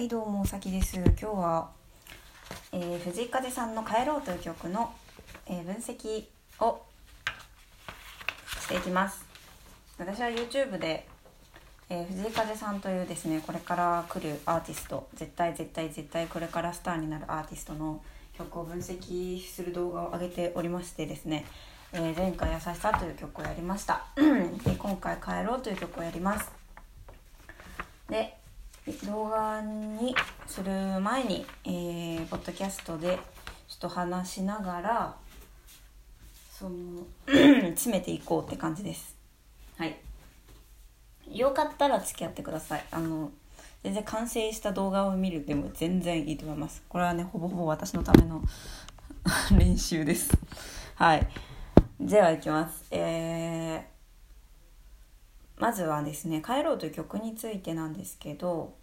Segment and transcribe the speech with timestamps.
[0.00, 0.96] はいどうもおさきです。
[0.96, 1.68] 今日は、
[2.72, 4.94] えー、藤井風さんの帰ろうという曲の、
[5.46, 6.24] えー、分析
[6.58, 6.80] を
[8.62, 9.26] していきます。
[9.98, 11.06] 私は YouTube で、
[11.90, 18.02] えー、藤井風さんというですねこれから来るアーティスト絶対絶対絶対これからスターになるアーティストの
[18.38, 21.44] 曲を分析する動画を上げておりましてですね、
[21.92, 24.06] えー、前回「優しさ」という曲をやりました。
[24.16, 26.50] で今回「帰ろう」という曲をやります。
[28.08, 28.39] で
[29.06, 30.14] 動画に
[30.46, 30.70] する
[31.00, 33.18] 前に、えー、ポッドキャストで
[33.68, 35.16] ちょっと話しながら
[36.58, 39.16] その 詰めていこうって感じです。
[39.76, 39.96] はい。
[41.30, 42.84] よかったら付き合ってください。
[42.90, 43.30] あの
[43.82, 46.82] 全然完成した動画を見るでも全然いいと思います。
[46.88, 48.42] これはねほぼほぼ私のための
[49.58, 50.30] 練習です。
[50.96, 51.28] はい。
[51.98, 52.86] ではいきます。
[52.90, 54.00] えー
[55.60, 58.74] まずはですね「帰ろう」という曲についてなんですけど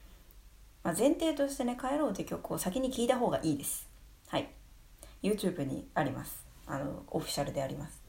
[0.87, 3.89] まあ、前提としてね「帰ろう」という曲を先に聴いた方がいいです。
[4.29, 4.47] はい。
[5.21, 6.45] YouTube にあります。
[6.65, 8.01] あのオフィシャルであります。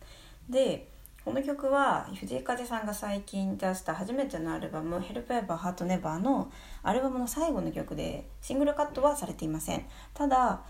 [0.49, 0.89] で
[1.25, 6.53] この曲は藤井風さんが最近出した初めてのアルバム「Help Ever Heart Never」の
[6.85, 9.85] アルバムの最後の曲でシングルカットはされていません。
[10.15, 10.61] ただ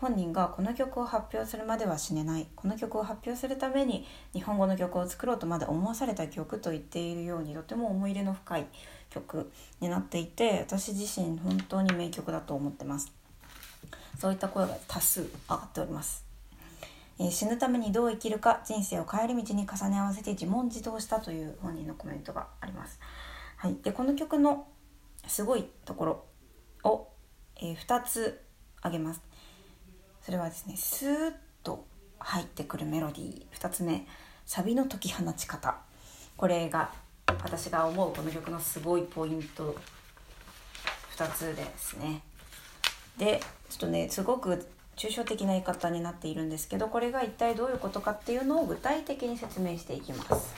[0.00, 2.46] 本人がこの曲を発表するまでは死ねない。
[2.56, 8.66] この曲を発表するために日本語の曲を作ろうとまで思わされた曲と言っているようにとても思い入れの深い
[9.10, 13.12] 曲になっていて私自身本当に名曲だと思ってます。
[14.18, 16.24] そういった声が多数上がっております、
[17.20, 22.98] え、死ぬためにどう生きるか人生を帰り道に重ね合わせて自問自答したという本人のコメントがあります。
[23.56, 24.66] はい、でこの曲の
[25.26, 26.24] すごいところ
[26.90, 27.08] を、
[27.56, 28.40] えー、2つ
[28.80, 29.20] 挙げます。
[30.22, 31.86] それはですねスーッと
[32.18, 33.46] 入ってくるメロディー。
[33.52, 34.06] 2つ目
[34.46, 35.76] サビの解き放ち方。
[36.36, 36.92] これが
[37.42, 39.76] 私が思うこの曲のすごいポイント。
[41.18, 42.22] 2つですね。
[43.18, 44.64] でちょっとねすごく
[44.96, 50.54] 抽象的な言い方になっているんですけどこれが一体どういうことかっていうのを具体的に説明していきます。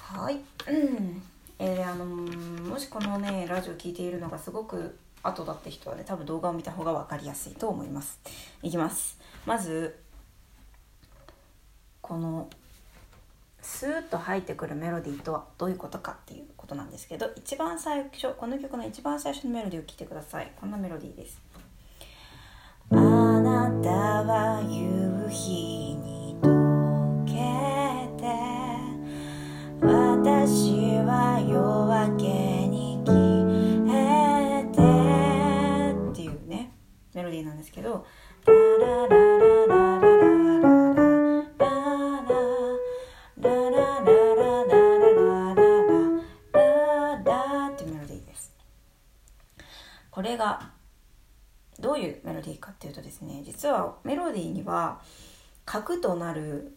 [0.00, 0.36] はい。
[0.36, 1.22] う ん
[1.58, 8.18] えー、あのもしこのねラジオ聴いているのがすごく後だって人はね多分動画を見た方が分かりやすいと思います。
[8.62, 9.18] いきます。
[9.44, 9.98] まず
[12.00, 12.48] この
[13.64, 20.52] スーッと入ってくるメロディーとはどういうことかっていうことなんですけど一番最初この曲の一番最初のメロディーを聴いてください。
[20.60, 21.40] こんなメロディーです。
[22.90, 27.32] あなたは夕日に溶け
[28.22, 28.28] て
[29.80, 31.56] 私は夜
[32.12, 33.88] 明けに消
[34.60, 34.76] えて」
[36.12, 36.70] っていうね
[37.14, 38.04] メロディーなんですけど
[38.46, 38.52] ラ
[38.86, 39.33] ラララ。
[52.44, 55.00] ディーかっていうとですね実はメロディーには
[55.64, 56.76] 核となる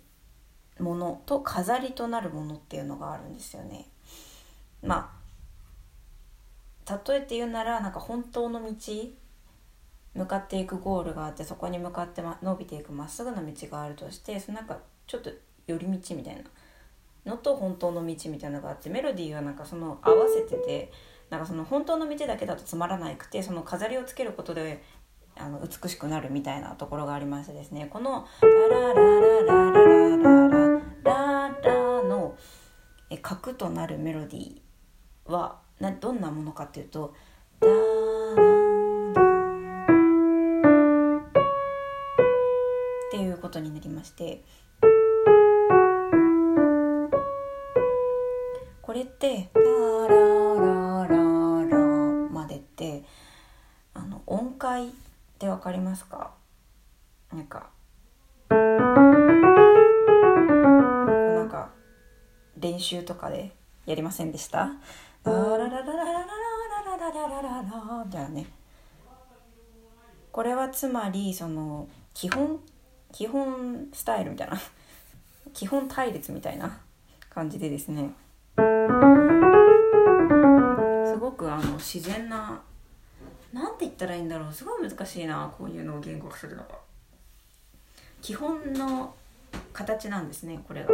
[0.79, 3.87] ものと飾りとなるものっていうのがあるんですよね。
[4.81, 5.17] まあ
[7.07, 8.71] 例えて言うならなんか本当の道
[10.13, 15.29] 向かっていくゴールがあってそこに向かって、ま、伸びていくまっすぐな道があるとしてそのなんかちょっと
[15.67, 20.91] 寄り道みたいなのと本当の道みたいなのがあってメロディーはなんかその合わせてて
[21.29, 24.81] なんかその本当の道だけだとつまらなくてその飾りをつけることで
[25.39, 29.11] あの美しくなるみたいなところがありましてですねこの「ララララ
[29.41, 32.35] ラララララララ」の
[33.21, 37.13] 核となるメロディーはなどんなものかっていうと
[37.61, 38.67] 「ダー
[43.47, 44.43] ことになりまして
[48.81, 49.49] これって
[62.87, 63.51] 「習とかで
[63.85, 64.71] やりませんでした？
[65.25, 68.45] ララララララララララララみたいなね
[70.31, 72.59] これはつまりその基本
[73.11, 74.57] 基本スタイルみたいな
[75.53, 76.79] 基本対立みたいな
[77.29, 78.11] 感じでですね
[78.55, 78.61] す
[81.17, 82.61] ごくあの自然な
[83.51, 86.69] なんて言ったらいいんだろうすごい難しいなこういうのを言語化するのが
[88.21, 89.13] 基本の
[89.73, 90.89] 形なんですねこれが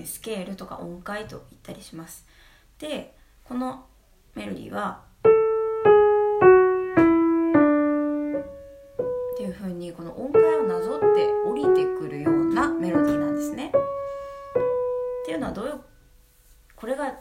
[0.00, 2.26] ねスケールとか音階と言ったりします
[2.78, 3.14] で
[3.44, 3.84] この
[4.34, 5.02] メロディーは
[9.34, 13.68] っていうふうにこの音階をなぞって降りてくるようなメロディーなんですね。
[13.68, 13.72] っ
[15.24, 15.80] ていうのはどういう
[16.76, 17.14] これが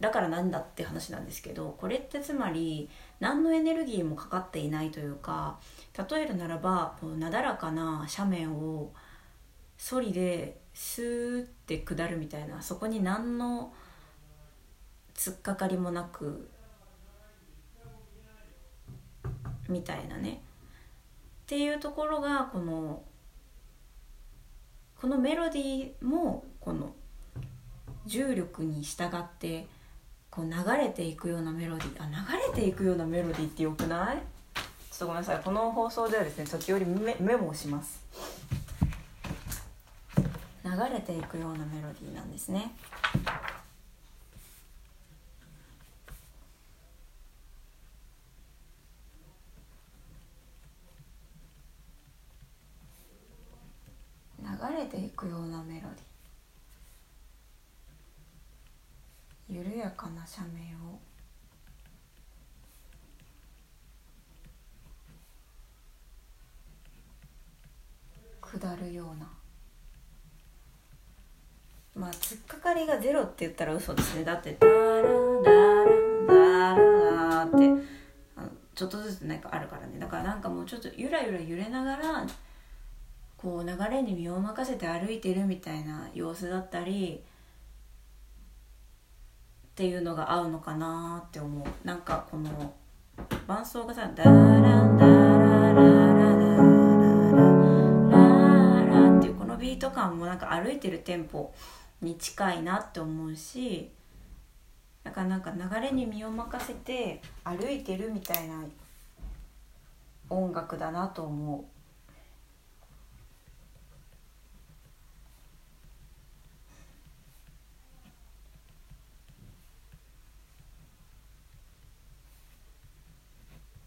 [0.00, 2.90] だからなんだって話なんですけどこれってつまり
[3.20, 5.58] 何のエネルギーもかかっていないというか
[6.10, 8.92] 例えるならばこうなだらかな斜面を
[9.78, 13.72] ソリでスーって下るみたいなそこに何の
[15.14, 16.48] 突っかかりもなく
[19.68, 20.42] みたいなね。
[21.44, 23.02] っていうところがこの
[25.00, 26.92] このメロディーもこの
[28.06, 29.66] 重力に従って
[30.30, 32.14] こう流れていくようなメロディーあ流
[32.54, 34.16] れていくようなメロディーってよくない？
[34.16, 34.22] ちょ
[34.96, 35.40] っとごめんなさい。
[35.44, 38.02] この放送ではですね時折メメモをします。
[40.64, 42.74] 流れていくようなメロディーなんですね。
[54.40, 54.46] 流
[54.76, 55.94] れていくようなメロディー。
[59.66, 60.98] 緩やかな斜面を
[68.40, 69.30] 下るような
[72.04, 74.24] まあ突っかかりがゼロって言ったら嘘ですね。
[74.24, 74.74] だって「ダラ
[75.42, 77.56] ダラダラ」って
[78.36, 79.98] あのちょっとずつなんかあるからね。
[79.98, 82.26] だからなんかもうちょっとゆらゆら揺れながら
[83.38, 87.24] こう流れに身を任せて歩いてるみたいな様子だったり
[89.66, 91.66] っていうのが合うのかなって思う。
[91.86, 92.74] なんかこの
[93.46, 96.20] 伴奏がさ「ダランダララララ
[97.32, 97.48] ラ
[98.10, 101.50] ララ」っていうこのビート感もなんか歩いてるテンポ
[102.00, 103.90] に近いなって思うし
[105.04, 108.64] だからなんか流れに身を任せて歩いてるみたいな
[110.30, 111.64] 音楽だなと思う。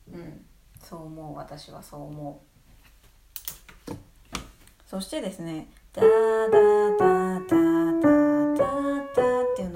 [0.09, 0.45] うん、
[0.81, 2.47] そう思う私はそう思う
[4.87, 6.07] そしてですね「ダダ
[6.97, 7.57] ダダ」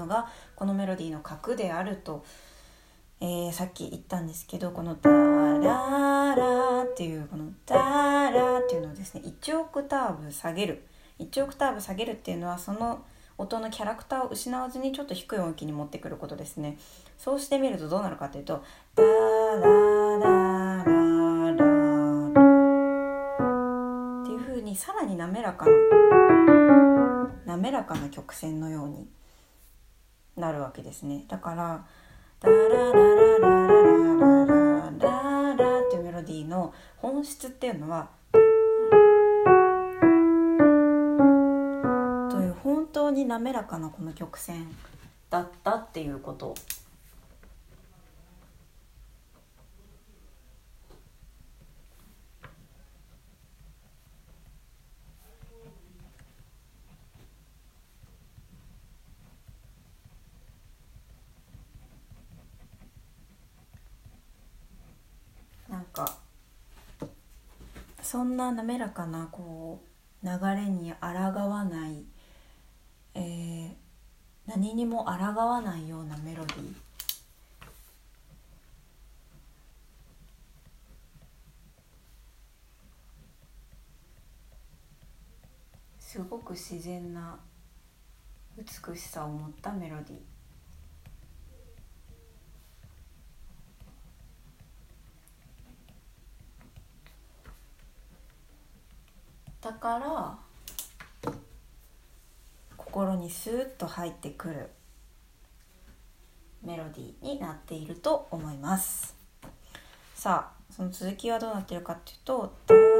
[0.02, 2.24] のがこのメロディーの核であると、
[3.20, 10.86] えー、さっき言ったんですけどこの「ダララ」っていうこの「ダラ」っていうのをですね1オクターブ下げる。
[11.18, 13.04] 1オクターブ下げるっていうのはその
[13.38, 16.78] 音のキャラクターを失わずにちょっと低い音域に持ってくることですね。
[17.16, 18.62] そうしてみるとどうなるかというと
[18.94, 19.08] 「ダラ
[19.56, 21.62] ララララ」
[24.22, 25.72] っていう風にさらに滑らかな
[27.46, 29.08] 滑らかな曲線のように
[30.36, 31.24] なるわけですね。
[31.28, 31.84] だから
[32.40, 38.08] 「ダララララララララララ」っていうメロディーの本質っていうのは
[42.30, 44.66] という本当に滑らかなこの曲線
[45.30, 46.54] だったっていうこと
[65.72, 66.18] なんか
[68.02, 69.82] そな滑らかなこ
[70.22, 72.04] う流れに抗わない、
[73.14, 73.82] えー
[74.46, 75.12] 何にも抗
[75.46, 76.74] わないようなメロディー。
[86.00, 87.38] すごく自然な
[88.58, 90.18] 美しさを持ったメロディー
[99.62, 100.38] だから
[102.76, 104.70] 心にスーッと入ってくる
[106.64, 109.16] メロディーになっていると思います。
[110.14, 112.92] さあその続きはどうなってるかっていうと「ダラダ」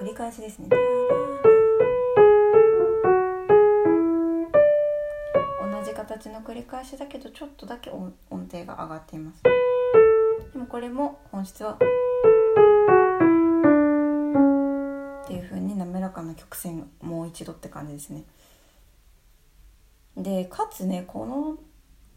[0.00, 0.70] 繰り返しですね
[5.60, 9.73] 同じ形の繰り返しだけどちょっとだけ音程が上がっていますで
[10.64, 11.78] もこれも本質はっ
[15.26, 18.24] ていう風に滑らかな曲線もう一度って感じですね。
[20.16, 21.58] でかつねこの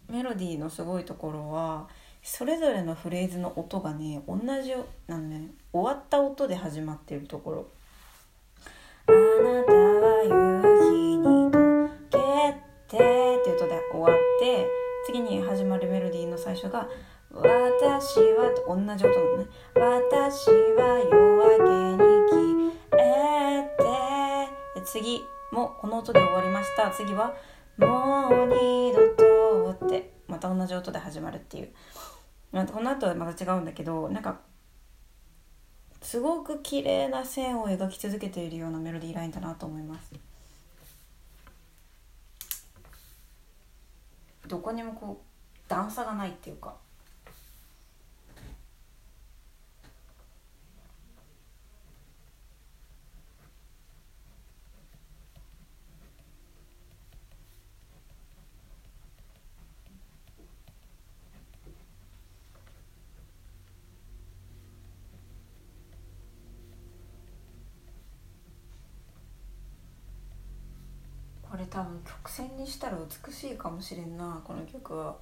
[0.09, 1.89] メロディーのすごいところは
[2.23, 4.73] それぞれのフレーズの音がね同じ
[5.07, 7.67] なのね終わった音で始まってるところ
[15.19, 16.87] 「に始まるメロディーの最初が
[17.31, 19.45] 「私は」と同じ音なのね
[19.75, 21.97] 「私は夜明
[22.29, 23.63] けに消え
[24.75, 25.21] て」で次
[25.51, 26.89] もこの音で終わりました。
[26.91, 27.33] 次は
[27.77, 31.73] 「もう二度と」ってまた同じ音で始まるっていう。
[32.51, 34.39] この後はまた違うんだけどなんか
[36.01, 40.13] すごく綺麗な線を描き続けているようなメロディーラインだなと思います。
[44.47, 46.75] どこにもこう段差がないっていうか
[72.07, 75.15] 曲線にしたら美しいかもしれんなこの曲は。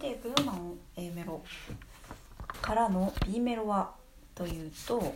[0.00, 0.52] せて歩いていくような
[0.96, 1.42] A メロ。
[2.62, 3.90] からの B メロは
[4.34, 5.14] というと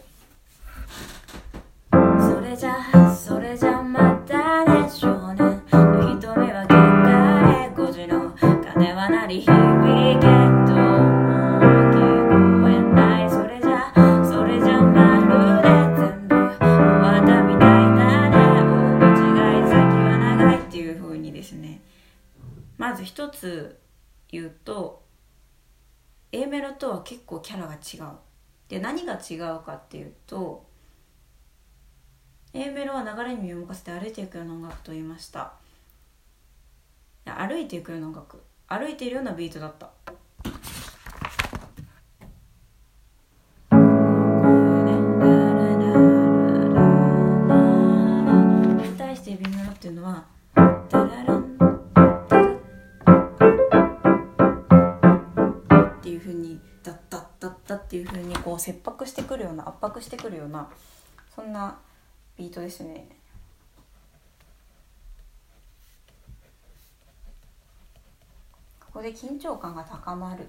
[1.90, 3.82] それじゃそれじゃ
[29.14, 30.64] が違うかっていうと
[32.52, 35.54] A メロは流れに身を任せて歩いていくような音楽と言いました。
[37.24, 38.42] 歩いていくような音楽。
[38.68, 39.90] 歩いているようなビートだった。
[48.82, 50.24] に対して B メロっていうのは
[50.88, 51.54] ダララン
[57.84, 60.70] っていうふうにダッダッダッダッっていうふうにこう切迫してくるような圧迫してくるような
[61.34, 61.78] そんな
[62.36, 63.08] ビートですね。
[68.80, 70.48] ここで緊張感が高まる。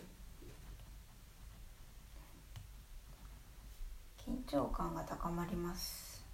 [4.28, 6.26] 緊張感が高まります。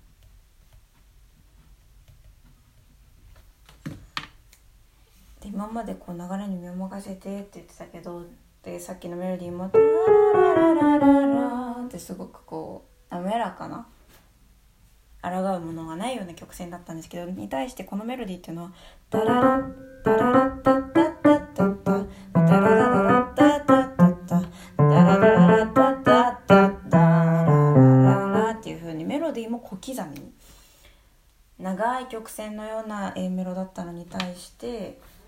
[5.42, 8.26] で今までこう流れに身を任せてって言ってたけど
[8.64, 13.88] でさっきのメロディーも「タララララララ」ってすごくこう滑らかな
[15.24, 18.72] 抗うものがないような曲線だったんですけどに対してこのメロディーっていうのは
[19.10, 19.64] 「タララ
[20.04, 24.42] タララッタッタッタッタッタララララッタッタッタッタ
[24.76, 30.34] タララララタッタッタッタララララっていう風にメロディーも小刻みに
[31.58, 35.00] 長い曲線のような A メロだったのに対して「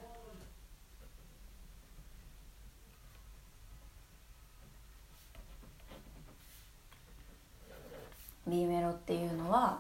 [8.48, 9.80] B メロっていうのは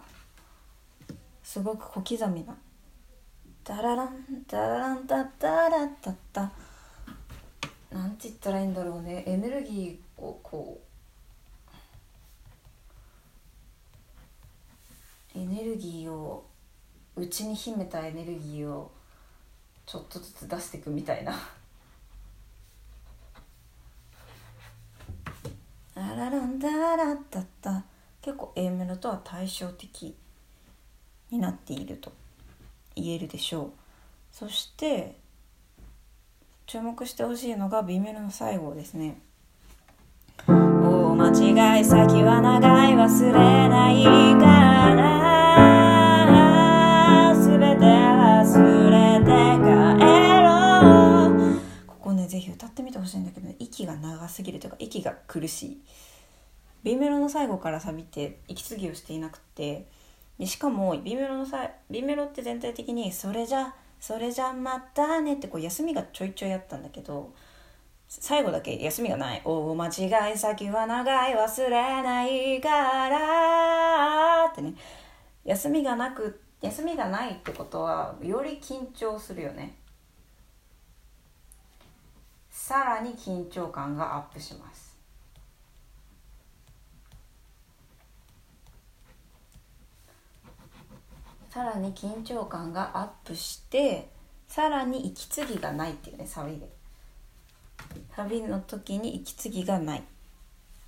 [1.43, 2.55] すごく小刻みな
[3.63, 6.51] 「タラランタラランタッタラッタッタ」
[7.91, 10.81] なんて言ったらいいんだろうねエネルギーをこ
[15.35, 16.45] うエネルギーを
[17.15, 18.91] 内に秘めたエネルギーを
[19.85, 21.33] ちょっとずつ出していくみたいな
[25.95, 27.83] 「あららんだらったった」
[28.23, 30.15] 結構 A メロとは対照的
[31.29, 32.13] になっていると
[32.95, 33.71] 言えるでしょう。
[34.31, 35.17] そして
[36.65, 39.19] 注目してほしいのが B メロの最後ですね。
[40.47, 43.33] 大間違い先は長い忘れ
[43.67, 44.03] ない
[44.39, 44.45] か
[44.95, 45.03] ら
[47.35, 49.25] 全て忘れて
[49.59, 49.67] 帰
[50.41, 51.59] ろう。
[51.87, 55.81] ここねぜひ歌ってみてほしいんだけど、息が長すぎるというか息が苦しい。
[56.83, 59.87] B メロの最後からサビって息継ぎをしていなくて
[60.37, 67.33] でしかも B メロのさ B メロって全体的に「それじゃそれじゃまたね」ってこう休みがちょいちょいあったんだけど
[68.09, 71.69] 最後だけ休みがない「大間違い先は長い忘れ
[72.03, 72.69] ないか
[73.09, 74.73] ら」ってね。
[75.45, 79.75] 休みがなく休みがないってことはより緊張するよね。
[82.49, 84.92] さらに緊張感がアップします。
[91.53, 94.09] さらに緊張感がアップして
[94.47, 96.67] さらに息継ぎがないっていうねサビで。
[98.15, 100.03] サビの時に息継ぎがない。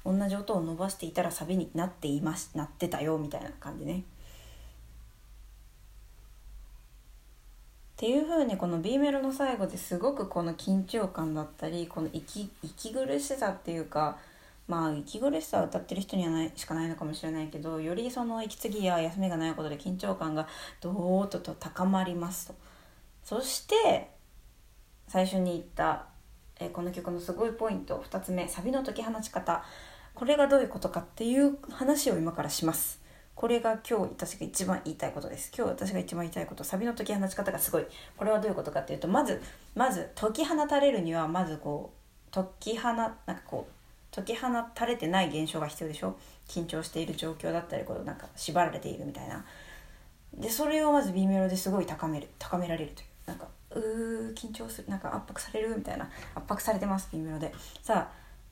[0.03, 3.99] 同じ音を伸ばしていたらサビになっていますなってたよみたいな感じね。
[3.99, 4.01] っ
[7.97, 14.17] ていう風にこの B メロの最後ですごくこの緊張感だったりこの息息苦しさっていうか
[14.67, 20.47] まあ息苦しさを歌ってる人にはないしかないのかもしれないけどよりその息継ぎや休みがないことで緊張感が
[20.81, 22.55] どーっとと高まりますと。
[23.23, 24.09] そして
[25.07, 26.05] 最初に言った
[26.59, 28.03] えこの曲のすごいポイント。
[28.09, 29.63] 2つ目サビの解き放ち方。
[30.13, 33.01] これがどういうことかっていう話を今からします。
[33.35, 35.51] これが今日私が一番言いたいことです。
[35.55, 36.63] 今日私が一番言いたいこと。
[36.63, 37.85] サビの解き放ち方がすごい。
[38.15, 39.41] これはどういうことかっていうとまず
[39.75, 43.74] まず解き放たれるにはまずこう解き放なんかこう
[44.15, 46.15] 解き放たれてない現象が必要でしょ？
[46.47, 49.43] 緊張している状況だったりこうなんか縛られているみたいな。
[50.33, 53.07] でそれをまず B メロですごい高める高められるという。
[53.27, 56.05] なんかうー緊張するなんか圧迫されるみたいな。
[56.35, 57.53] 圧迫されてます B メロで。
[57.81, 58.09] さ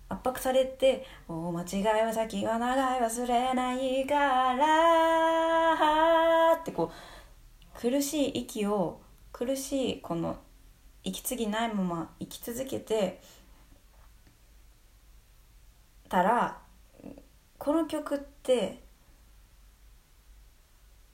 [0.10, 4.16] あ圧迫されて「大間違いは先が長い忘れないか
[4.54, 6.92] ら」ってこ
[7.76, 9.00] う苦しい息を
[9.32, 10.38] 苦しいこの
[11.04, 13.22] 息継ぎないまま生き続けて
[16.14, 16.60] たら
[17.58, 18.84] この曲って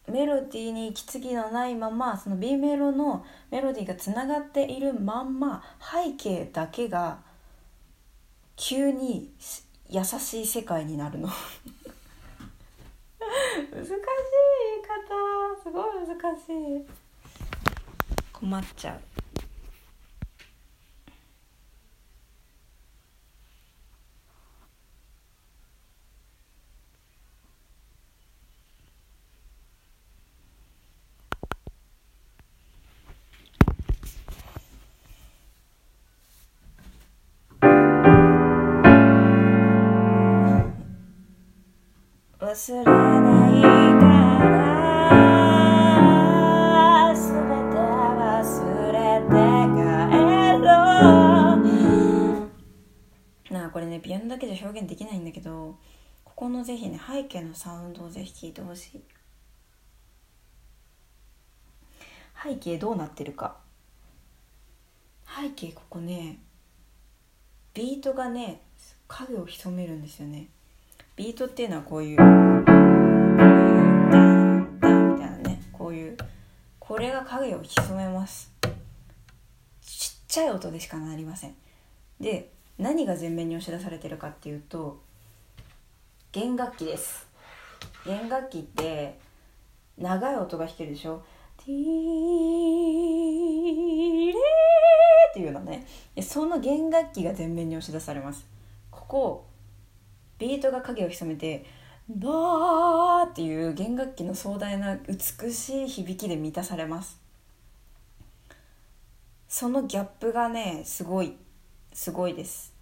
[0.10, 7.20] メロディーに息継ぎのないままその B メロのメロディーがつながっているまんま背景だけが
[8.58, 9.32] 急に
[9.90, 11.30] 優しい世界になるの。
[13.72, 14.00] 難しい言い
[14.84, 15.64] 方。
[15.64, 16.86] すごい難しい。
[18.34, 19.29] 困っちゃう。
[42.50, 42.86] 忘れない
[44.00, 44.08] か
[45.70, 47.22] ら全
[47.70, 49.38] て忘れて
[49.78, 50.74] 帰ろ
[53.52, 53.54] う。
[53.54, 55.78] なあこれねピアノだけじゃ表現できないんだけど
[56.24, 59.04] ここのぜひね背景のサウンドをぜひ聞いてほしい。
[62.44, 63.58] 背景どうなってるか。
[65.28, 66.40] 背景ここね
[67.76, 68.64] ビートがね
[69.08, 70.48] 影を潜めるんですよね。
[71.20, 72.64] ビートっていうのはこういうダン
[74.80, 76.18] ダンみたいなねこういう
[76.80, 78.54] これが影を潜めます。
[79.82, 81.56] ちっちゃい音でしかなりません。
[82.22, 85.02] で何が前面に押し出されてるかっていうと
[86.32, 87.28] 弦楽器です。
[88.06, 89.20] 弦楽器って
[89.98, 91.22] 長い音が弾けるでしょ。
[91.58, 91.80] ティー
[94.28, 94.32] レー
[95.32, 95.86] っていうのね。
[96.22, 98.48] その弦楽器が前面に押し出されます。
[98.90, 99.49] ここ
[100.40, 101.66] ビートが影を潜めて
[102.10, 107.22] バーっていう弦楽器の壮大な美しい響きで満たされます。
[109.48, 111.36] そのギャップがねすごい
[111.94, 112.74] すごいです。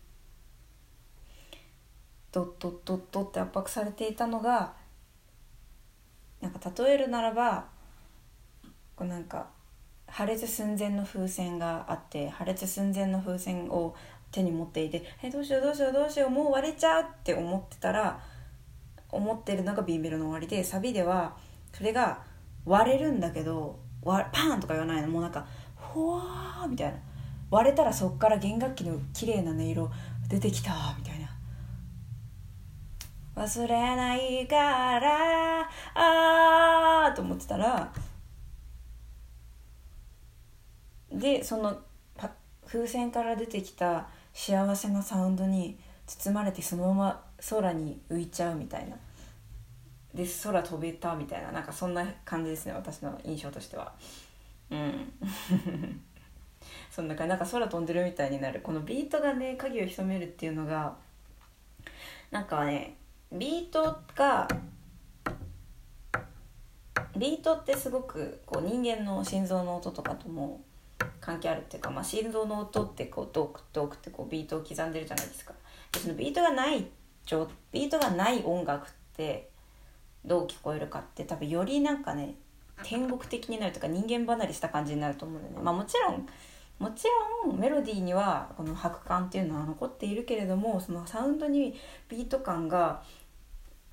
[2.32, 4.74] ドッドッドッドって圧迫されていたのが
[6.40, 7.66] なんか例えるならば
[8.96, 9.48] こうなんか
[10.08, 13.96] 破裂寸前の風船があって破裂寸前の風船を
[14.32, 18.20] 手に持っていて「えどうしようどうしようどうしようもう割れちゃう」って思ってたら
[19.10, 21.36] 思ってるのが B メロの終わりでサビでは
[21.74, 22.22] それが
[22.66, 25.08] 割れるんだけどパーンとか言わないの。
[25.08, 26.98] もうなんか「ほわー」みたいな。
[27.50, 29.90] 割れたらそっから弦楽器の綺麗な音色
[30.28, 31.28] 出てきたみたいな。
[33.36, 34.56] 忘れないか
[35.00, 35.62] ら
[35.94, 37.94] あーと思ってたら
[41.12, 41.80] でその
[42.66, 48.96] 風船から出てきた幸せなサウンドに包まれてそのまま空に浮いちゃうみたいな。
[50.14, 51.52] で空飛べたみたいな。
[51.52, 53.92] なんかそんな感じですね私の印象としては。
[54.70, 55.12] うん。
[56.92, 57.30] そんな感じ。
[57.30, 58.62] なんか空飛んでるみたいになる。
[58.62, 60.96] このビートがね影を潜めるっていうのが
[62.30, 62.96] なんかね
[63.32, 64.48] ビートが
[67.18, 70.62] ビートってすごくこう人間の心臓の音とかとも
[71.20, 75.54] 関係あるっていうか、まあ、心臓の音ってこうドークドクってこうビートを刻んでるじゃないですか。
[75.92, 76.88] でそのビートがない
[77.72, 79.50] ビートがない音楽って
[80.26, 82.36] どう聞こえるかって多分よりなんかね
[82.84, 85.62] 天国的になるとか人間離れした感じになると思うんだよね。
[85.64, 86.28] まあもちろん
[86.80, 87.06] もち
[87.46, 91.76] ろんメロディーにはこの拍感っていうのは残っているけれどもそのサウンドに
[92.08, 93.02] ビート感が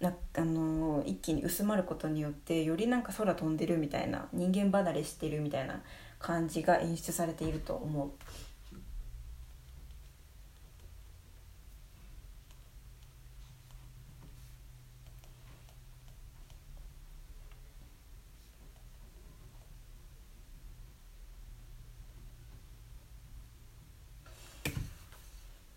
[0.01, 5.81] なあの一気に薄まることによってよりなんか空飛んでるみたいな人間離れしてるみたいな
[6.19, 8.11] 感じが演出されていると思う。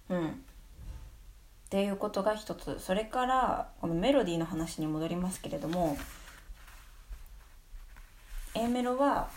[0.10, 5.98] うんっていうことが一つそれからこのメロディーの話に戻りますけれども
[8.56, 9.30] A メロは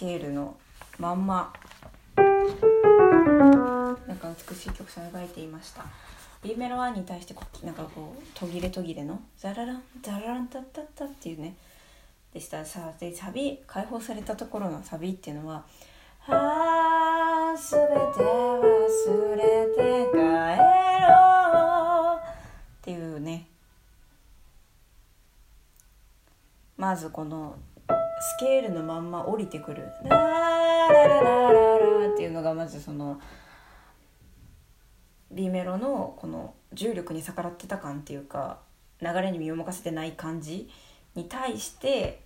[0.00, 0.56] ケールの
[0.98, 1.52] まんま。
[2.16, 2.22] な
[3.92, 5.84] んか美しい曲さ描いていました。
[6.42, 11.54] B メロ1に対してこなんかこう途切れ途切れのザラランザラランタッタッタっていうね
[12.32, 12.64] でした。
[12.64, 15.64] さでサビ解放されたところのサビっていうのは
[16.20, 19.42] 「はあすべて忘れ
[19.76, 20.16] て帰
[21.10, 23.46] ろう」っていうね。
[26.78, 27.54] まずこの
[28.20, 33.20] スケールのまんま降りてくる「ララララララ」っていうのがまずその
[35.30, 38.60] B メロのこの重力に逆らってた感っていうか
[39.00, 40.68] 流れに身を任せてない感じ
[41.14, 42.22] に対して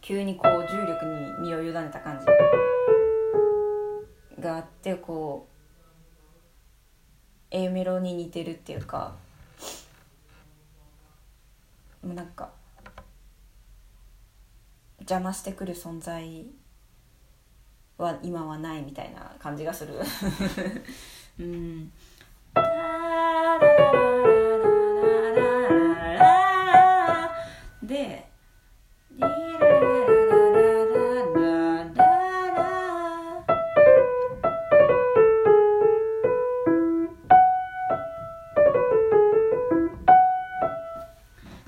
[0.00, 1.04] 急にこう重力
[1.40, 2.26] に身を委ねた感じ。
[4.44, 5.54] があってこう
[7.50, 9.14] A メロに似てるっていうか
[12.02, 12.50] もうなんか
[15.04, 16.46] 邪魔してくる存在
[17.98, 19.94] は今はないみたいな感じがする。
[21.38, 21.92] うん。
[27.82, 28.26] で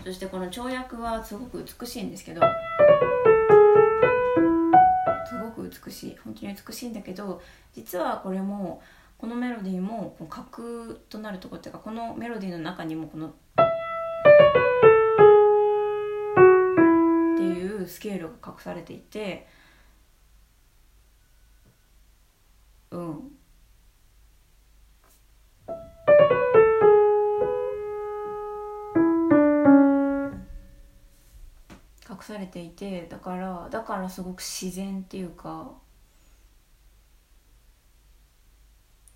[0.04, 2.40] そしてこの跳躍はすごく美しいんですけど
[5.28, 7.40] すごく美しい本当に美しいんだけど
[7.74, 8.82] 実はこれも
[9.18, 13.32] このメロディーもこの核となるとこっていうかこのメロディーの中にもこのっ
[17.36, 19.46] ていうスケールが隠されていて
[22.90, 23.35] うん。
[32.36, 35.70] されていてだからだからすごく自然っていうか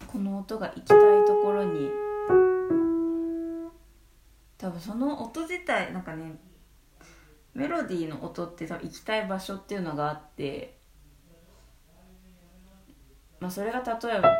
[0.07, 1.91] この音が行きたいところに
[4.57, 6.33] 多分その音自体なんかね
[7.55, 10.79] メロディーの音って多分行きたい場所っていうのがあって
[13.39, 14.31] まあそれが例えば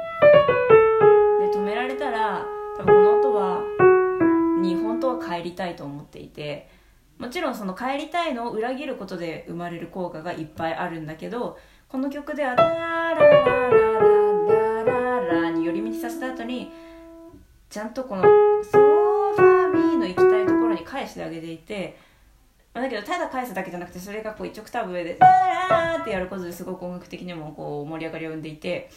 [1.41, 2.47] で止められたら
[2.79, 3.61] 多分この音は
[4.63, 6.80] に本当は帰りたいと思っていて
[7.21, 16.73] もちろんその帰りたいのを裏切ることで生まれる効果がいっぱいあるんだけどこの曲では「ララララララララ」に寄り道させた後に
[17.69, 18.23] ちゃんとこの
[18.65, 21.99] 「ソーファミー」の行きたいところに返してあげていて
[22.73, 25.29] だけどただ返すだけじゃなくてそれがこう一オクタブ上で「ラ
[25.69, 28.89] ラー」ってやることですごく音楽的にもこう盛り上がりを生んでいて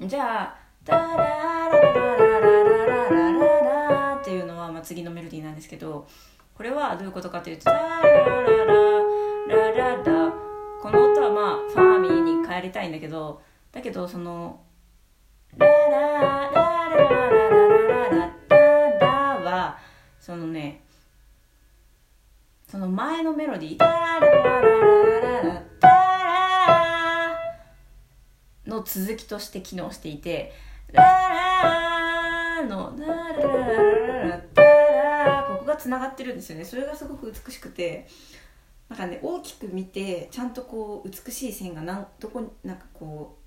[0.00, 3.37] じゃあ「タララララララララララ」、
[4.78, 6.06] まあ、次のメロディーなんですけど
[6.54, 8.62] これはどういうことかというと「ララララ
[9.48, 10.32] ラララ」
[10.80, 14.60] この音はまあファーミーに帰りたいんだけどだけどその
[15.58, 19.10] 「ラララララララララララ」
[19.42, 19.78] は
[20.20, 20.84] そのね
[22.68, 27.36] その前のメロディー「タララララララタラ」
[28.64, 30.52] の続きとして機能していて
[30.92, 34.42] 「ララ」の「ララララララ」
[35.78, 36.64] つながってるんですよね。
[36.64, 38.06] それがすごく美しくて
[38.88, 43.38] なんかね大きく見てちゃんとこう美しい線がなんどこになんかこ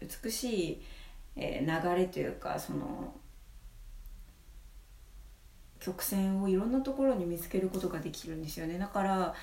[0.00, 0.82] う美しい、
[1.36, 3.14] え流れというかその
[5.78, 8.78] 曲線をいろんなところに見つけることができるんですよね。
[8.78, 9.34] だから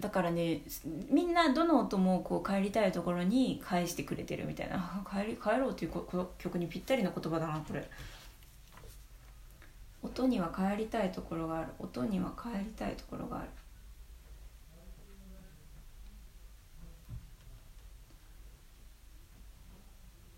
[0.00, 0.62] だからね
[1.10, 5.04] みんなどの音もこう帰りたいところに返してくれてるみたいな。
[5.10, 5.92] 帰り帰ろうっていう
[6.38, 7.88] 曲にぴったりな言葉だなこれ。
[10.02, 11.68] 音には帰りたいところがある。
[11.78, 13.48] 音には帰りたいところがある。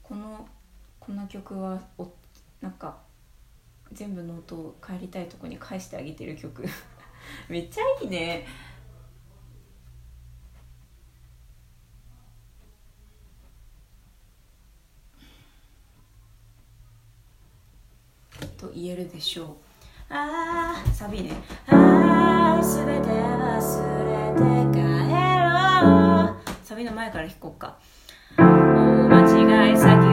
[0.03, 0.47] この
[1.01, 2.09] この曲はお
[2.61, 2.99] なんか
[3.93, 6.65] 全部の音を帰りたいとこに返してあげてる曲。
[7.49, 8.47] めっちゃいいね。
[18.65, 19.47] と言えるでしょう。
[20.09, 21.33] ああサビね。
[21.69, 23.61] ああすべて忘
[24.05, 24.41] れて
[24.73, 26.37] 帰ろう。
[26.65, 27.77] サビの前から弾こうか。
[28.39, 30.04] 大間違い先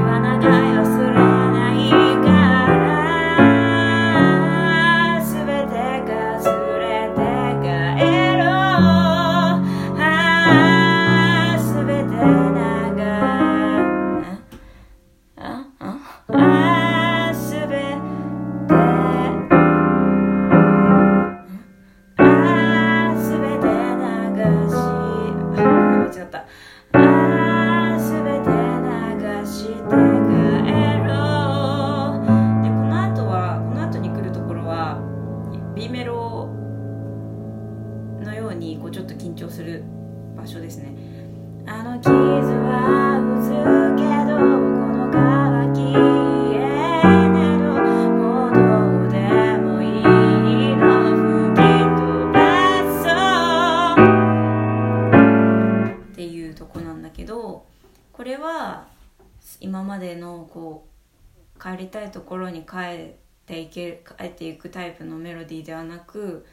[62.71, 63.13] ところに帰っ
[63.45, 66.45] ていける帰っていくタイプのメロディーではなく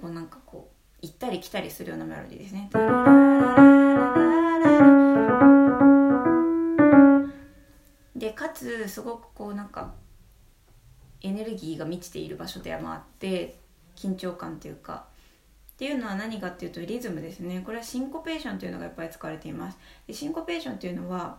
[0.00, 2.70] こうなんかこう行ったり来たりするようなメロディーですね。
[8.14, 9.92] でかつすごくこうなんか
[11.22, 13.58] エネルギーが満ちている場所でもあって
[13.96, 15.06] 緊張感というか。
[15.74, 17.60] っていうのは何かっていうとリズムですね。
[17.60, 19.76] これはシンコペーションというのがやっぱり使われています。
[20.06, 21.38] でシンコペーションというのは、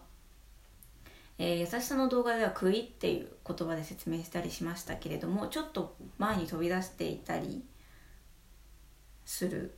[1.40, 7.64] えー優しさの動画では「食い」っていう言葉で説明したりしましたけれどもちょっと前に飛び出していたり
[9.26, 9.78] する。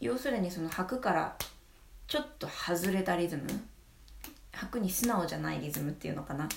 [0.00, 1.36] 要するにその拍から
[2.06, 3.44] ちょっと外れたリズム。
[4.52, 6.48] 拍に素直じゃないリズムっていうのかな。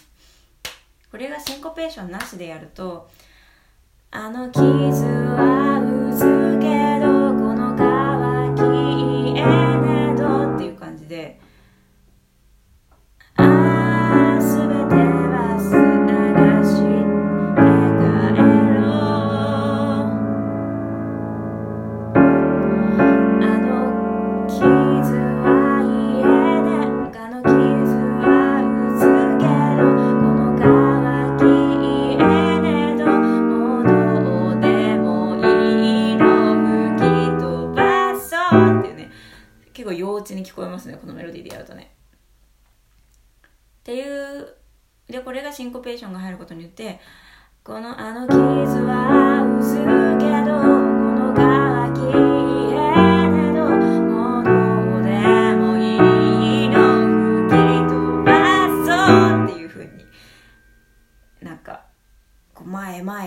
[1.11, 3.09] これがシンコペーションなしでやると
[4.11, 4.61] 「あの傷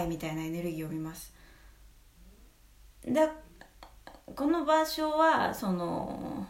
[0.06, 1.32] みたいなエネルギーを見ます。
[3.04, 3.28] で
[4.34, 6.46] この場所はその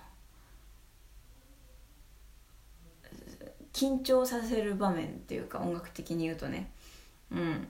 [3.72, 6.70] 緊張させる場面っていうか音楽的に言うとね。
[7.30, 7.68] うん。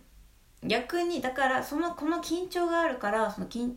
[0.63, 3.75] 逆にだからそのこの緊張があるからその緊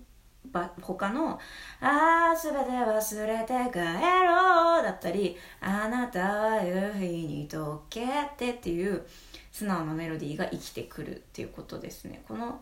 [0.52, 1.39] ば他の
[1.80, 8.06] 「ああすべて忘れて帰ろう」だったり「あなたは夕日に溶け
[8.38, 9.06] て」っていう
[9.54, 12.24] 素直なメロディーが生きてくるっていうことですね。
[12.28, 12.62] この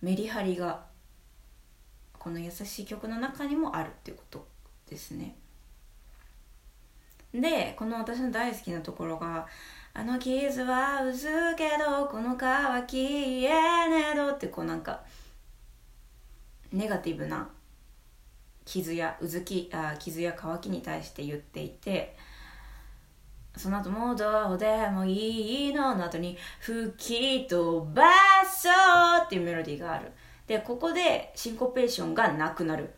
[0.00, 0.86] メリハリが
[2.18, 4.46] この優しい曲の中にもあるっていうこと
[4.88, 5.34] ですね。
[7.34, 9.46] でこの私の大好きなところが
[9.92, 15.02] 「あの傷はうずけどこの乾きえねど」ってこうなんか
[16.72, 17.48] ネガティブな
[18.64, 22.16] 傷やうずきあ傷や乾きに対して言っていて
[23.56, 28.04] その後もどうでもいいのの後に吹き飛ば
[28.44, 28.72] そう
[29.26, 30.12] っていうメロディーがある。
[30.46, 32.90] でここでシンコペーションがなくなる。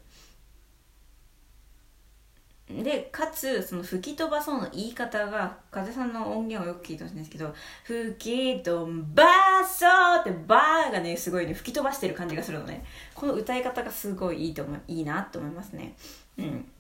[2.69, 9.25] でかつその吹き飛ばそうの言い方が風さんの音源をよく聞いてほしいんですけど「吹き飛ば
[9.67, 12.85] そう」って「バー」がねすごいね吹き飛ばしてる感じがするのね。
[13.15, 15.95] この歌い方がすごいいいと思いいいなと思いますね。
[16.39, 16.73] うん。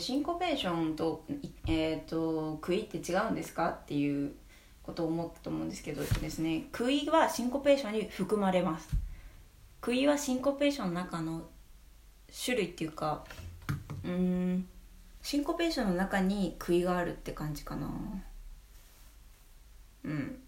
[0.00, 1.24] シンコペーションと,
[1.66, 4.32] えー、と食いって違うんですかっていう
[4.82, 6.64] ことを思ったと思うんですけどですね。
[6.72, 8.88] 食いはシンコペーションに含まれます。
[9.80, 11.46] 食いはシンコペーションの中の
[12.44, 13.24] 種類っていうか
[14.04, 14.66] うん
[15.22, 17.88] シンコペーションの中に杭があるって感じかな。
[20.04, 20.38] うん。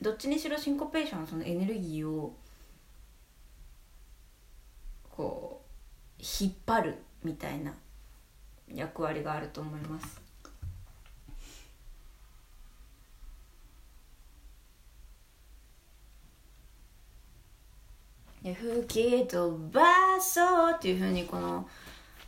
[0.00, 2.34] どっちにしろシンコペーションはそのエネルギーを
[5.10, 5.62] こ
[6.18, 7.72] う引っ張るみたいな
[8.68, 10.20] 役割があると思います。
[18.42, 21.68] で吹き飛ばそうっていうふうにこの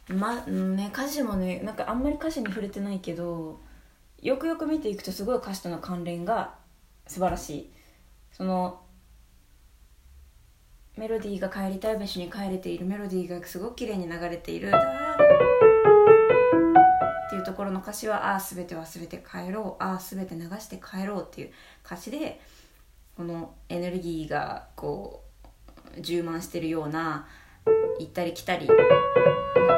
[0.08, 3.58] まね歌詞もねなんかあんまり歌詞に触れてないけど
[4.20, 6.54] よくよく見ていくとすごい歌詞との関連が
[7.06, 7.72] 素晴らしい。
[8.30, 8.80] その
[10.96, 14.68] メロディーが帰りたい場所に帰れているメロディーがすごく綺麗に流れている。
[14.68, 14.70] っ
[17.30, 21.50] ていうところの歌詞は「ああ全て忘れて帰ろう」「ああ全て流して帰ろう」っていう
[21.82, 22.38] 歌詞で
[23.16, 25.22] このエネルギーがこ
[25.96, 27.26] う充満してるような
[27.98, 28.74] 行ったり来たりの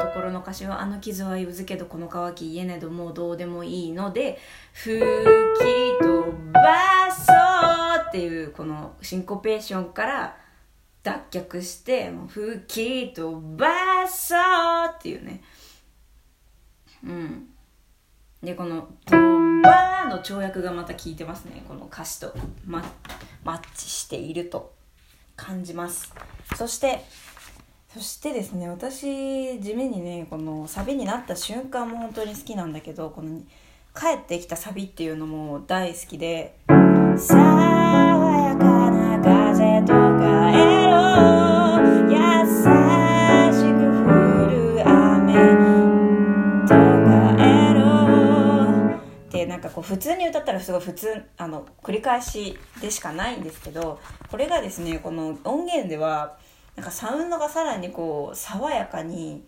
[0.01, 4.37] ところの歌詞は「あの傷は言うずけどこの渇き言えねどもうどうでもいいので
[4.73, 4.99] 吹き
[6.01, 10.44] 飛ばそう」っていうこのシンコペーションから
[11.05, 14.39] 脱却してもう吹き飛ばそう
[14.97, 15.41] っていうね。
[17.03, 17.47] うん。
[18.43, 21.63] でこの「飛ば」の跳躍がまた効いてますね。
[21.67, 22.33] この歌詞と。
[22.65, 24.75] マッチしていると。
[25.35, 26.13] 感じます。
[26.55, 27.03] そして
[27.93, 33.39] そしてですね私地味にねこのサビになった瞬間も本当に好きなんだけどこの
[33.95, 36.57] 帰ってきたサビっていうのも大好きで
[37.17, 38.04] 「爽や
[49.85, 56.37] 普通に歌ったらすごい普通あの繰り返しでしかないんですけどこれがですねこの音源では
[56.75, 59.45] なんかサウンドがさらにこう爽やかに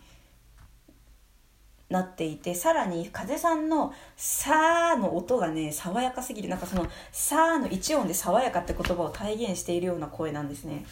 [1.90, 10.86] なっていてさらに風さんの「さー」の音がね爽やかすぎるなんかその「さー」の一音で爽やかって言葉を体現しているような声なんですね。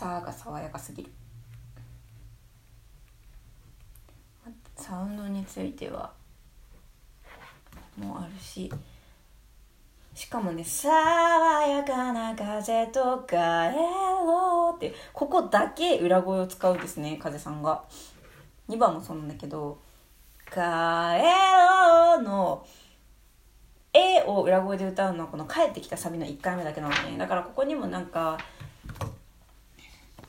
[0.00, 1.10] さーが爽やかすぎる。
[4.74, 6.10] サウンドについては
[7.98, 8.72] もうあるし。
[10.14, 10.90] しかもね「爽
[11.66, 17.84] やかな風と帰ろう」ってここだけ裏声を使うんですね風さんが。
[18.70, 19.78] 2番もそうなんだけど
[20.50, 22.66] 「帰ろう」の
[23.92, 27.18] 「A」を裏声で歌うのはこの帰ってきたサビの1回目だけなのね。
[27.18, 28.38] だからここにもなんか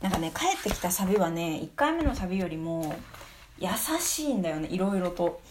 [0.02, 2.96] なんかね帰ってきたサビはね1回目のサビよりも
[3.60, 5.42] 優しいんだよねいろいろと。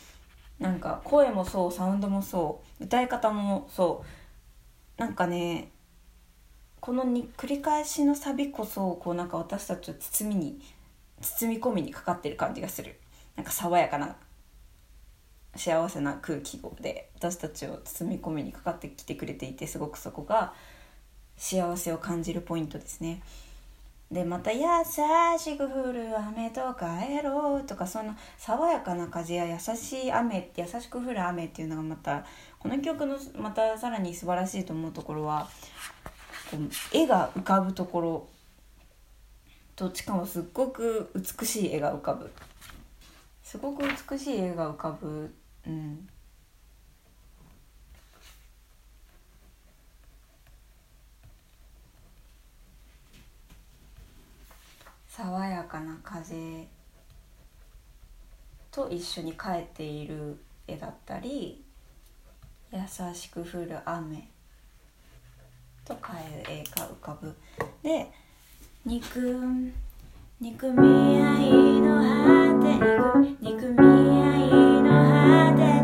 [0.59, 4.05] なんか声もそうサウンドもそう歌い方もそ
[4.99, 5.01] う。
[5.01, 5.71] なんかね
[6.81, 10.61] このに繰り返しのサビこそこうなんか私たちを包みに
[11.21, 12.99] 包み込みにかかってる感じがする。
[13.37, 14.17] なんか爽やかな
[15.57, 20.53] 幸せな空気で私たちを包み込みにかかってきてくれていてすごくそこが
[21.37, 23.23] 幸せを感じるポイントですね。
[24.11, 24.65] でまた「優
[25.39, 32.25] しく降る雨と帰ろう」とかその爽やかな風や優しい雨優しく降る雨っていうのがまた
[32.59, 35.49] この曲のまたさらに素晴らしいと思うところは
[36.51, 38.29] こう絵が浮かぶところ
[39.77, 42.31] としかもすっごく美しい絵が浮かぶ。
[43.43, 45.35] すごく美しい絵が浮かぶ。
[45.67, 46.09] うん。
[55.23, 56.67] 爽やかな風
[58.71, 61.63] と一緒に帰っている絵だったり
[62.73, 62.79] 優
[63.15, 64.27] しく降る雨
[65.85, 66.13] と帰
[66.49, 67.37] る絵が浮かぶ。
[67.83, 68.11] で
[68.87, 69.71] 憎
[70.41, 72.69] 憎み合いの果て
[73.43, 74.49] 憎み合い
[74.83, 75.80] の果て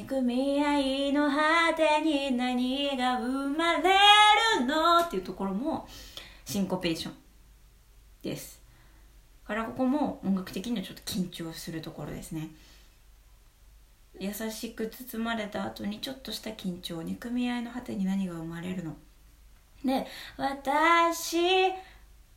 [0.00, 3.82] 憎み合いの果てに何が生まれ
[4.60, 4.98] るの？
[5.00, 5.86] っていうところも
[6.46, 7.14] シンコペーション
[8.22, 8.62] です。
[9.46, 12.48] からここも音楽的にはちょっと緊張するところですね。
[14.18, 18.96] 優しく包まれた後にちょっとした緊張憎み合いの果てに何が生まれるの？
[19.84, 20.06] で
[20.38, 21.72] 私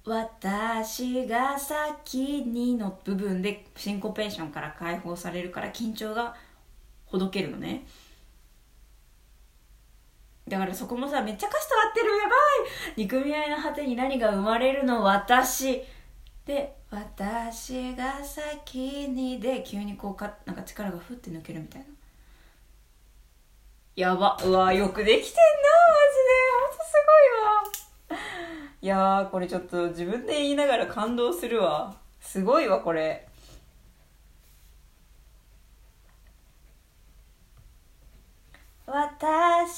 [0.06, 6.36] 私が先にの部分でシンコペーションから解放されるから緊張が
[7.14, 7.86] ほどけるのね。
[10.48, 12.94] だからそこもさめっちゃ歌詞と合ってるやばい。
[12.98, 15.04] 憎み合いの果てに何が生まれるの？
[15.04, 15.84] 私。
[16.48, 21.88] で私が先にで急にこうかなんか力がふって抜けるみたいな。
[23.96, 24.36] やば。
[24.44, 26.34] うわよくできてんなマジで。
[26.62, 26.94] ほんとす
[28.10, 28.20] ごいわ。
[28.82, 31.96] いやーこれちょっと自分で言いながら感動するわ。
[32.20, 33.28] すごいわこれ。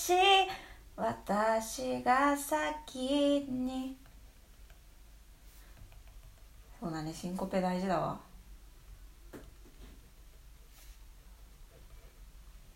[0.06, 0.14] 私
[0.96, 3.98] 私が先に。
[6.80, 8.20] そうだねシンコペ大事だわ。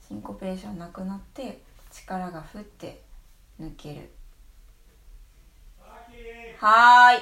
[0.07, 1.61] シンコペーションなくなって
[1.91, 2.99] 力がふって
[3.61, 4.09] 抜ける。
[6.57, 7.21] はーい。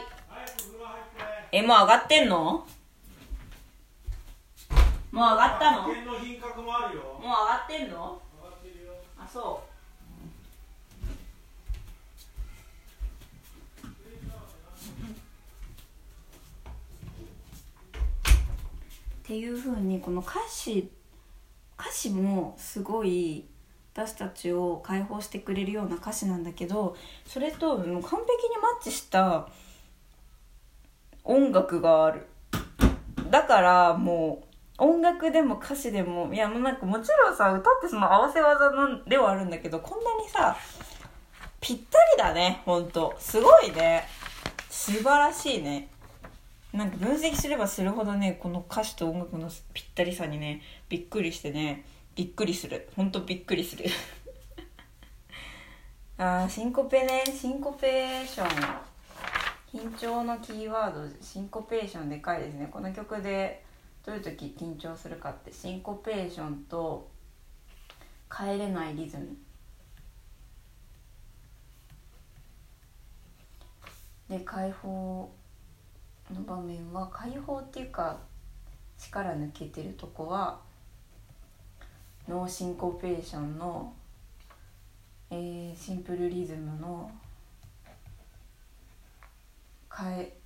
[1.51, 2.23] えもう上がって。
[2.23, 2.65] んのも
[5.11, 8.21] う上がったのもう上がってんの？
[9.19, 9.66] あそう
[19.27, 20.89] っていうふうにこの歌詞
[21.77, 23.43] 歌詞もすごい
[23.93, 29.49] 私たちを解放してくれるような歌詞なんだけどそれともう完璧にマッチした
[31.25, 32.25] 音楽がある。
[33.29, 34.47] だからも
[34.79, 40.55] う音楽でも歌詞でもいやもうなんかもちろんさ歌ってその合わせ技なんではあるんだけどこんなにさ
[41.59, 43.13] ぴったりだねほんと。
[43.19, 44.05] すごいね。
[44.69, 45.89] 素晴らしいね。
[46.77, 52.89] なんか分析すればするほどねこの歌詞と音楽のぴったりさにねびっくりしてねびっくりする。
[52.95, 53.85] ほんとびっくりする。
[56.17, 58.49] あーシンコペねシンコペーション。
[59.71, 62.67] 緊張のキーワードシンコペーションでかいですね。
[62.71, 63.63] この曲で
[64.05, 67.09] どういう時緊張するかってシンコペーションと
[68.31, 69.35] 帰れないリズム。
[74.29, 75.31] で解放
[76.33, 78.17] の場面は解放っていうか
[78.97, 80.59] 力抜けてるとこは
[82.27, 83.93] ノーシンコペーションの、
[85.29, 87.09] えーシンプルリズムの
[89.95, 90.37] 変え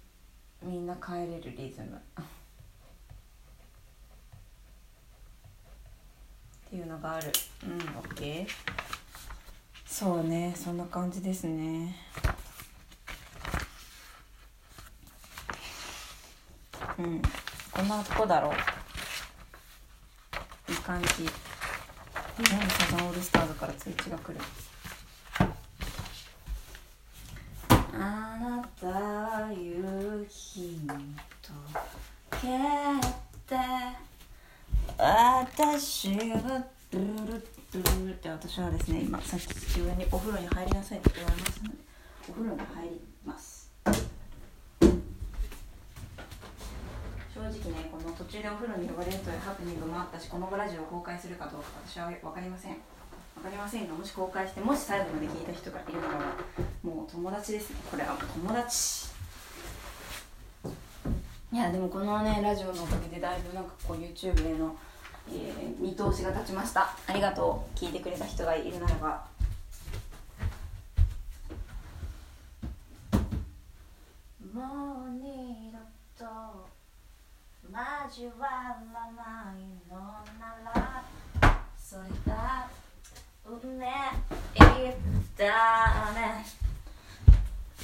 [0.61, 1.99] みんな変えれるリズム。
[6.67, 7.31] っていうのがある。
[7.63, 8.47] うんオッケー。
[9.85, 11.95] そうねそんな感じですね。
[16.99, 17.21] うん。
[17.71, 18.51] こんなとこだろう。
[20.71, 21.07] いい感じ。
[21.07, 21.29] 日
[22.49, 24.39] 本サザンオールスターズから通知が来る。
[27.93, 30.79] あなたは夕日
[31.41, 31.51] と
[32.31, 32.47] け
[33.47, 33.55] て
[34.97, 41.75] 私がドゥルドゥルって私はですね今さっき父親にお風呂に入りなさいって言われましたので
[42.29, 43.60] お風呂に入ります。
[47.69, 52.77] ねこの途中でお風呂に呼ばれるというハプニングもあったしこのラジオを公開するかどうか私は分かりません。
[53.35, 56.19] 分かりませんがもし公開してもし最後まで聞いた人がいるならば
[56.83, 57.77] もう友達ですね。
[57.89, 59.09] これは友達。
[61.53, 64.75] いやでもこのねラジオのおかげでだいぶなんかこう YouTube への、
[65.29, 66.95] えー見通しが立ちました。
[67.07, 67.77] ありがとう。
[67.77, 69.25] 聞いてくれた人がいるならば。
[74.53, 75.79] もう二度
[76.17, 76.69] と
[77.71, 79.57] 交わらない
[79.89, 79.95] の
[80.37, 81.05] なら
[81.77, 82.67] それが
[83.45, 83.85] 運命
[85.37, 86.45] だね。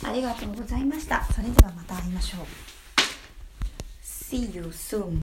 [0.03, 1.23] ありがとうございました。
[1.23, 2.45] それではまた会いましょう。
[4.03, 5.15] See you soon